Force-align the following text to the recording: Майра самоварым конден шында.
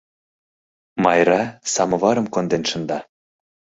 Майра 1.03 1.41
самоварым 1.73 2.27
конден 2.33 2.63
шында. 2.69 2.99